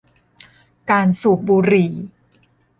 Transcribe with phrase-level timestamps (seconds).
[0.89, 1.91] การสูบบุหรี่